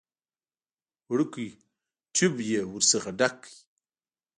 وړوکی 1.11 1.47
ټيوب 2.15 2.35
يې 2.49 2.61
ورڅخه 2.67 3.11
ډک 3.19 3.33
کړ. 3.43 3.51